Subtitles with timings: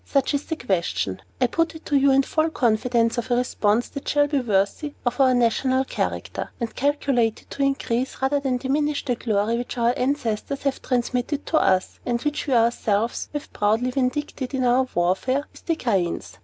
[0.03, 1.21] Such is the question.
[1.39, 4.95] I put it to you in full confidence of a response that shall be worthy
[5.05, 9.93] of our national character, and calculated to increase, rather than diminish, the glory which our
[9.95, 15.45] ancestors have transmitted to us, and which we ourselves have proudly vindicated in our warfare
[15.51, 16.39] with the cranes."